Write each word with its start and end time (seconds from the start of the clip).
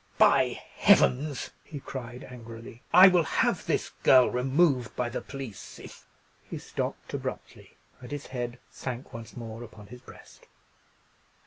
"By 0.17 0.59
heavens!" 0.77 1.51
he 1.63 1.79
cried, 1.79 2.23
angrily, 2.23 2.81
"I 2.91 3.07
will 3.07 3.21
have 3.21 3.67
this 3.67 3.91
girl 4.01 4.31
removed 4.31 4.95
by 4.95 5.09
the 5.09 5.21
police, 5.21 5.77
if——" 5.77 6.07
He 6.41 6.57
stopped 6.57 7.13
abruptly, 7.13 7.77
and 8.01 8.09
his 8.09 8.25
head 8.25 8.57
sank 8.71 9.13
once 9.13 9.37
more 9.37 9.61
upon 9.61 9.85
his 9.93 10.01
breast. 10.01 10.47